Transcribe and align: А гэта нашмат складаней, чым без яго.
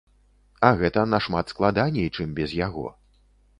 А 0.69 0.71
гэта 0.79 1.03
нашмат 1.13 1.53
складаней, 1.55 2.07
чым 2.17 2.35
без 2.43 2.59
яго. 2.67 2.87